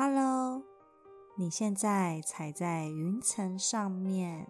[0.00, 0.62] Hello，
[1.34, 4.46] 你现在踩在云层上面，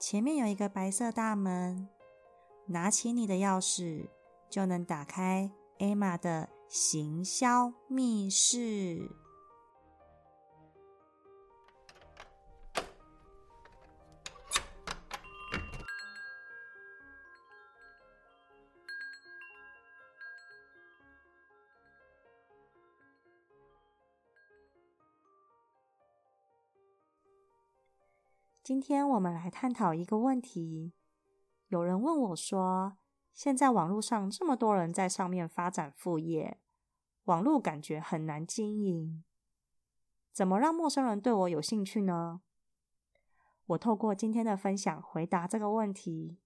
[0.00, 1.88] 前面有一个白色大门，
[2.66, 4.08] 拿起你的钥匙
[4.50, 9.08] 就能打开艾玛的行销密室。
[28.68, 30.92] 今天我们来探讨一个问题。
[31.68, 32.98] 有人问我说
[33.32, 36.60] ：“现在网络上这么多人在上面发展副业，
[37.24, 39.24] 网络感觉很难经营，
[40.34, 42.42] 怎么让陌生人对我有兴趣呢？”
[43.64, 46.36] 我透过今天的分享回答这个问题。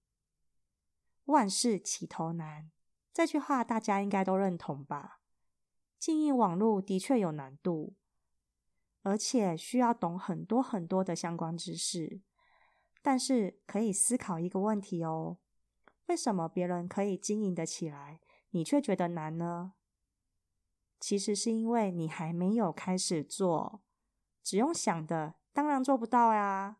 [1.25, 2.71] 万事起头难，
[3.13, 5.19] 这句话大家应该都认同吧？
[5.99, 7.95] 经营网络的确有难度。
[9.03, 12.21] 而且需要懂很多很多的相关知识，
[13.01, 15.37] 但是可以思考一个问题哦：
[16.07, 18.19] 为什么别人可以经营得起来，
[18.51, 19.73] 你却觉得难呢？
[20.99, 23.81] 其实是因为你还没有开始做，
[24.41, 26.77] 只用想的，当然做不到呀。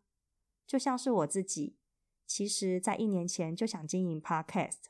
[0.66, 1.77] 就像是我自己，
[2.25, 4.85] 其实在一年前就想经营 Podcast，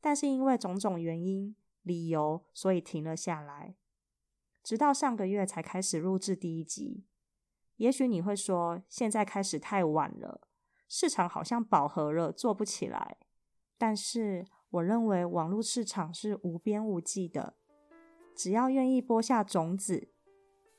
[0.00, 3.76] 但是因为种种原因、理由，所以停了下来。
[4.62, 7.04] 直到上个月才开始录制第一集。
[7.76, 10.42] 也许你会说，现在开始太晚了，
[10.88, 13.16] 市场好像饱和了，做不起来。
[13.76, 17.54] 但是我认为网络市场是无边无际的，
[18.36, 20.08] 只要愿意播下种子，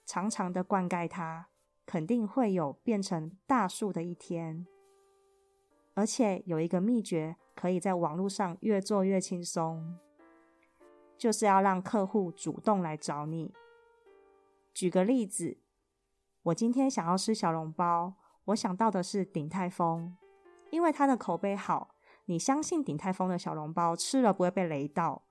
[0.06, 1.50] 常常的灌溉它，
[1.86, 4.66] 肯定会有变成大树的一天。
[5.96, 10.00] 而且有一个秘诀，可以在网络上越做越轻松，
[11.18, 13.54] 就是要让客户主动来找你。
[14.74, 15.60] 举个例子，
[16.42, 20.18] 我今天想要吃小笼包，我想到的是鼎泰丰，
[20.72, 25.26] 因为它的口碑好，你相信鼎泰丰的小笼包吃了不会被雷到，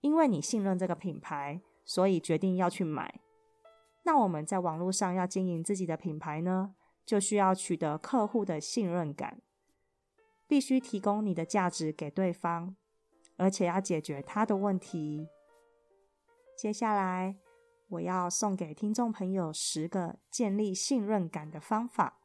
[0.00, 3.20] 因为你信任这个品牌，所以决定要去买。
[4.04, 6.74] 那我们在网络上要经营自己的品牌呢，
[7.04, 9.42] 就需要取得客户的信任感，
[10.46, 12.74] 必须提供你的价值给对方，
[13.36, 15.28] 而且要解决他的问题。
[16.56, 17.36] 接下来。
[17.88, 22.18] 我要送给听众朋友十个建立信任感的方法。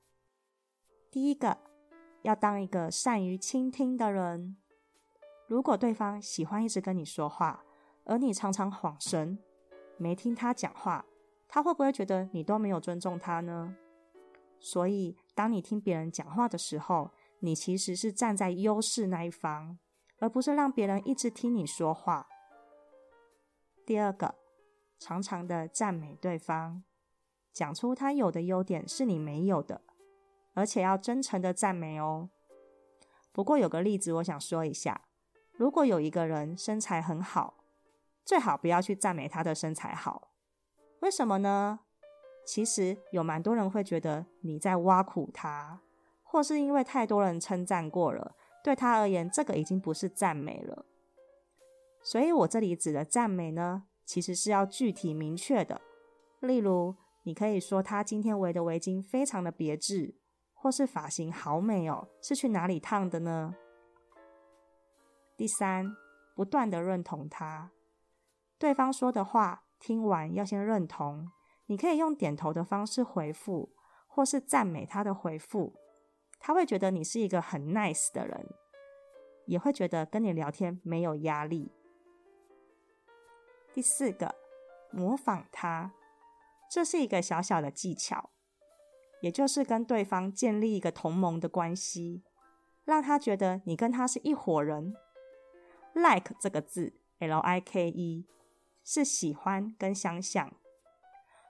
[1.12, 1.58] 第一个，
[2.22, 4.58] 要当一个善于倾听的人。
[5.48, 7.64] 如果对方喜欢一直跟你说话，
[8.06, 9.38] 而你常常晃神，
[9.98, 11.06] 没听他讲话，
[11.48, 13.76] 他会不会觉得你都没有尊重他呢？
[14.60, 19.78] 所以，当你听别人讲话的时候，你其实是站在优势那一方，
[20.20, 22.28] 而不是让别人一直听你说话。
[23.86, 24.39] 第二个。
[25.00, 26.84] 常常的赞美对方，
[27.54, 29.82] 讲出他有的优点是你没有的，
[30.54, 32.30] 而且要真诚的赞美哦。
[33.32, 35.02] 不过有个例子，我想说一下：
[35.54, 37.64] 如果有一个人身材很好，
[38.26, 40.32] 最好不要去赞美他的身材好。
[41.00, 41.80] 为什么呢？
[42.46, 45.80] 其实有蛮多人会觉得你在挖苦他，
[46.24, 50.86] 或是因为太多人称赞过了，对他而言，这个已经不是赞美了。
[52.02, 53.86] 所以我这里指的赞美呢？
[54.10, 55.80] 其实是要具体明确的，
[56.40, 60.16] 例如，你可以说他今天围的围巾非常的别致，
[60.56, 63.54] 或是发型好美哦，是去哪里烫的呢？
[65.38, 65.96] 第三，
[66.36, 67.70] 不断的认同他，
[68.58, 71.30] 对方说的话听完要先认同，
[71.68, 73.76] 你可以用点头的方式回复，
[74.08, 75.76] 或是赞美他的回复，
[76.40, 78.56] 他会觉得你是一个很 nice 的人，
[79.46, 81.72] 也会觉得跟你聊天没有压力。
[83.74, 84.36] 第四个，
[84.92, 85.94] 模仿他，
[86.70, 88.30] 这是一个小小的技巧，
[89.22, 92.24] 也就是跟对方建立一个同盟的关系，
[92.84, 94.96] 让他觉得你跟他是一伙人。
[95.94, 98.28] Like 这个字，L I K E，
[98.84, 100.54] 是喜欢跟相像。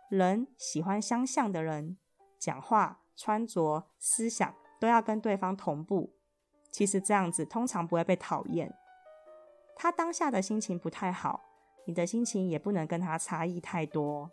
[0.09, 1.97] 人喜欢相像的人，
[2.39, 6.15] 讲话、穿着、思想都要跟对方同步。
[6.71, 8.73] 其实这样子通常不会被讨厌。
[9.75, 11.48] 他当下的心情不太好。
[11.85, 14.29] 你的心情也不能跟他差异太多，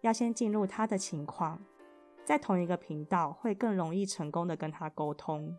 [0.00, 1.62] 要先进入他的情况，
[2.24, 5.56] 在同一个频道会更容易成功的跟他沟通。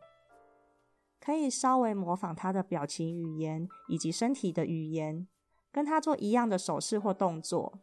[1.20, 5.28] 可以稍微模仿他的表情语言以及身体的语言，
[5.72, 7.80] 跟他做一样的手势或动作。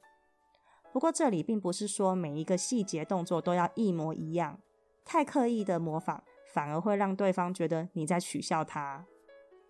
[0.92, 4.58] 不过这里并不是说每一个细节动作都要一模一样，
[5.04, 6.24] 太刻意的模仿
[6.54, 9.04] 反而会让对方觉得你在取笑他。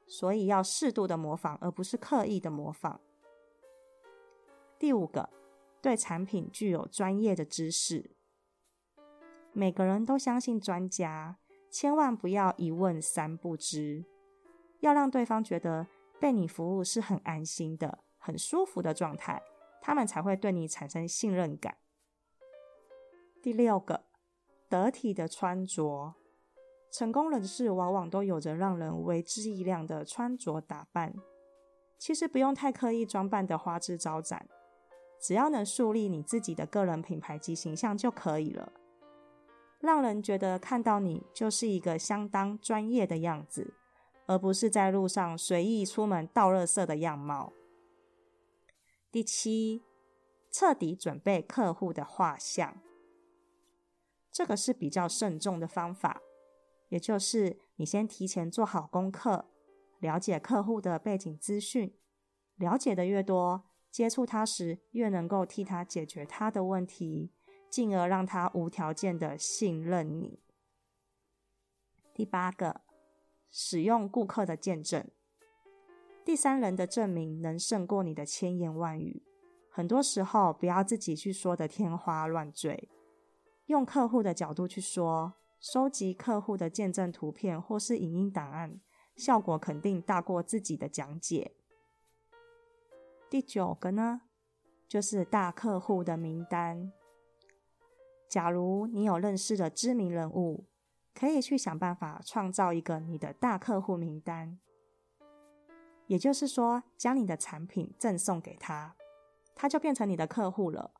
[0.06, 3.00] 所以要适度的模仿，而不是刻意的模仿。
[4.78, 5.30] 第五个，
[5.80, 8.10] 对产品具有专业的知识。
[9.52, 11.38] 每个人都相信专家，
[11.70, 14.04] 千万不要一问三不知，
[14.80, 15.86] 要让对方觉得
[16.20, 19.42] 被你服务是很安心的、很舒服的状态，
[19.80, 21.78] 他们才会对你产生信任感。
[23.42, 24.04] 第六个，
[24.68, 26.14] 得体的穿着。
[26.90, 31.14] 成功人士往往都有着让人为之一亮的穿着打扮。
[31.98, 34.46] 其实不用太刻意装扮的花枝招展，
[35.20, 38.72] 只要能树立你自己的个人品牌及形象就可以了，
[39.80, 43.74] 让人觉得看到你就是一个相当专业的样子，
[44.26, 47.52] 而不是在路上随意出门倒垃圾的样貌。
[49.10, 49.82] 第七，
[50.50, 52.76] 彻底准备客户的画像，
[54.30, 56.20] 这个是比较慎重的方法。
[56.88, 59.46] 也就是你先提前做好功课，
[59.98, 61.96] 了解客户的背景资讯，
[62.56, 63.64] 了解的越多，
[63.96, 67.30] 接触他时越能够替他解决他的问题，
[67.70, 70.38] 进而让他无条件的信任你。
[72.12, 72.82] 第八个，
[73.50, 75.08] 使用顾客的见证，
[76.22, 79.22] 第三人的证明能胜过你的千言万语。
[79.70, 82.90] 很多时候，不要自己去说的天花乱坠，
[83.64, 85.36] 用客户的角度去说。
[85.58, 88.78] 收集客户的见证图片或是影音档案，
[89.16, 91.52] 效果肯定大过自己的讲解。
[93.28, 94.22] 第九个呢，
[94.86, 96.92] 就是大客户的名单。
[98.28, 100.64] 假如你有认识的知名人物，
[101.12, 104.58] 可以去想办法创造一个你的大客户名单。
[106.06, 108.94] 也就是说，将你的产品赠送给他，
[109.56, 110.92] 他就变成你的客户了。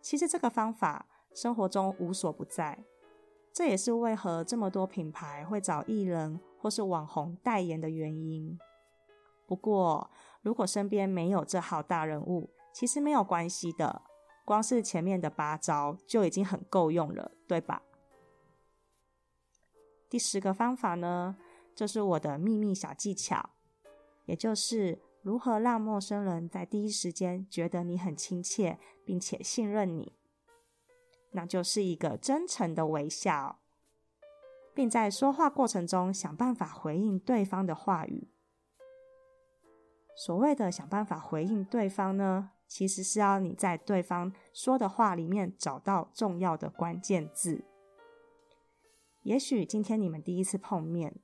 [0.00, 2.82] 其实这个方法生活中无所不在。
[3.52, 8.58] 这也是为何这么多品牌会找艺人或是网红代言的原因。
[9.48, 10.10] 不过，
[10.42, 14.02] 如果身边没有这号大人物，其实没有关系的，
[14.44, 17.82] 光是前面的八招就已经很够用了，对吧？
[20.10, 21.38] 第十个方法呢，
[21.74, 23.50] 这是我的秘密小技巧，
[24.26, 30.12] 也就是如何让陌生人在第一时间觉得你很亲切，并且信任你。
[31.30, 33.60] 那就是一个真诚的微笑，
[34.74, 38.28] 并在说话过程中想办法回应对方的话语。
[40.18, 47.64] 所谓的想办法回应对方呢，其实是要你在对方说的话里面找到重要的关键字。
[49.22, 51.20] 也许今天你们第一次碰面，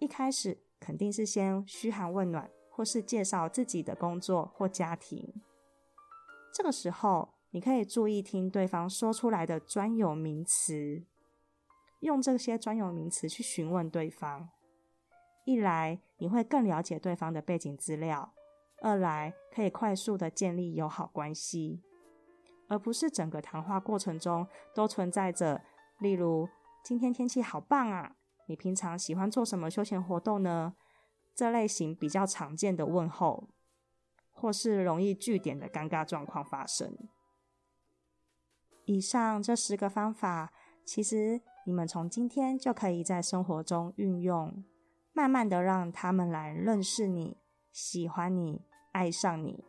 [0.00, 5.32] 一开始肯定是先嘘寒问暖，或是介绍自己的工作或家庭。
[6.52, 7.34] 这个时候。
[7.54, 11.04] 你可以注意听对方说出来的专有名词，
[12.00, 14.48] 用这些专有名词去询问对方。
[15.44, 18.32] 一来你会更了解对方的背景资料，
[18.80, 21.82] 二来可以快速的建立友好关系，
[22.68, 25.62] 而不是整个谈话过程中都存在着，
[25.98, 26.48] 例如
[26.84, 28.16] 今天天气好棒啊，
[28.46, 30.74] 你平常喜欢做什么休闲活动呢？
[31.34, 33.48] 这类型比较常见的问候，
[34.30, 36.96] 或是容易据点的尴尬状况发生。
[38.84, 40.52] 以上这十个方法，
[40.84, 44.64] 其实你们从今天就可以在生活中运用，
[45.14, 47.36] 慢慢的让他们来认识你、
[47.70, 49.64] 喜欢你、爱上你。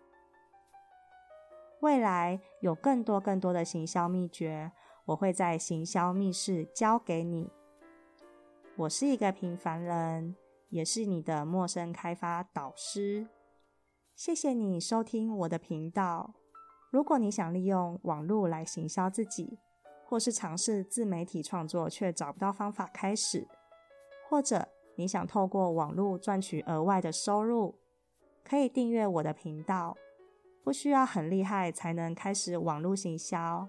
[1.81, 4.71] 未来有更多更多的行销秘诀，
[5.05, 7.51] 我会在行销密室教给你。
[8.77, 10.35] 我是一个平凡人，
[10.69, 13.27] 也是你的陌生开发导师。
[14.15, 16.33] 谢谢你收听我的频道。
[16.89, 19.59] 如果你想利用网络来行销自己，
[20.05, 23.47] 或是尝试自媒体创作却找不到方法开始，
[24.29, 27.75] 或者你想透过网络赚取额外的收入，
[28.43, 29.97] 可以订阅我的频道。
[30.63, 33.67] 不需要很厉害才能开始网络行销，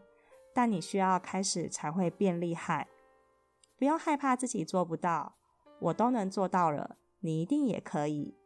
[0.53, 2.87] 但你需要开始才会变厉害。
[3.77, 5.35] 不用害怕自己做不到，
[5.81, 8.37] 我都能做到了，你一定也可以。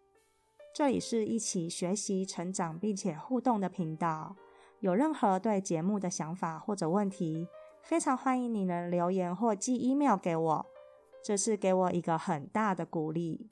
[0.74, 4.36] 这里是一起学习、成长并且互动的频道。
[4.80, 7.48] 有任何对节目的想法或者问题，
[7.82, 10.66] 非常欢迎你能留言或寄 email 给我，
[11.22, 13.50] 这是给我一个很大的鼓励。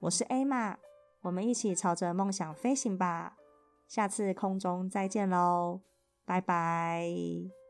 [0.00, 0.78] 我是 A 玛，
[1.22, 3.36] 我们一起朝着梦想飞行吧！
[3.88, 5.80] 下次空中再见喽，
[6.24, 7.61] 拜拜。